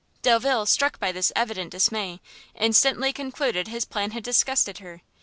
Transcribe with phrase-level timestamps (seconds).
[0.23, 2.21] Delvile, struck by this evident dismay,
[2.55, 5.03] instantly concluded his plan had disgusted her.